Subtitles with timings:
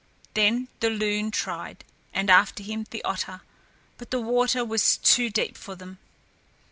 [0.33, 3.41] Then the loon tried, and after him the otter,
[3.99, 5.99] but the water was too deep for them.